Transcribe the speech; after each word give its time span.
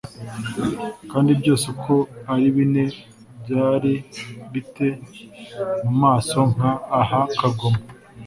kandi 1.11 1.31
byose 1.39 1.65
uko 1.73 1.93
ari 2.33 2.47
bine 2.55 2.85
byari 3.41 3.93
bi 4.51 4.61
te 4.73 4.87
mu 5.83 5.93
maso 6.03 6.39
nk 6.53 6.61
aha 7.01 7.21
kagoma 7.39 7.79